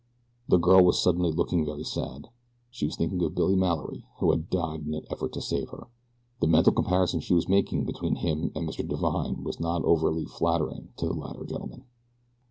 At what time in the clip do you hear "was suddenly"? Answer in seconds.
0.83-1.31